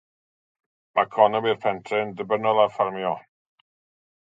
Mae 0.99 1.05
economi'r 1.09 1.59
pentref 1.67 2.01
yn 2.05 2.15
ddibynnol 2.17 2.65
ar 2.65 2.75
ffermio. 2.79 3.15